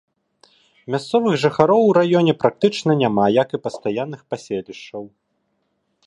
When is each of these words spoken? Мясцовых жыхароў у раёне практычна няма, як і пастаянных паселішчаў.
Мясцовых 0.93 1.33
жыхароў 1.43 1.81
у 1.89 1.91
раёне 1.97 2.33
практычна 2.43 2.91
няма, 3.03 3.25
як 3.43 3.47
і 3.57 3.59
пастаянных 3.67 4.21
паселішчаў. 4.31 5.03